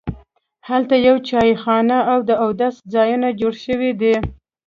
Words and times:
هلته 0.69 0.95
یوه 1.07 1.19
چایخانه 1.29 1.97
او 2.11 2.19
د 2.29 2.31
اودس 2.43 2.75
ځایونه 2.93 3.27
جوړ 3.39 3.53
شوي 3.65 3.91
دي. 4.01 4.13